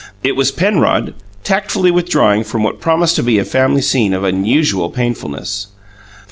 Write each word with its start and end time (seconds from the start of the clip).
It 0.23 0.35
was 0.35 0.49
Penrod, 0.49 1.13
tactfully 1.43 1.91
withdrawing 1.91 2.43
from 2.43 2.63
what 2.63 2.81
promised 2.81 3.15
to 3.17 3.21
be 3.21 3.37
a 3.37 3.45
family 3.45 3.83
scene 3.83 4.15
of 4.15 4.23
unusual 4.23 4.89
painfulness. 4.89 5.67